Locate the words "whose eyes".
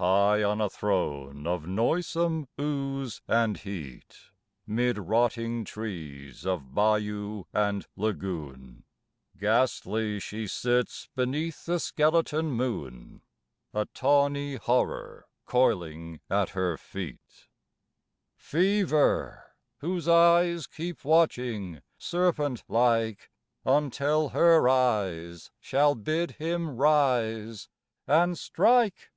19.78-20.68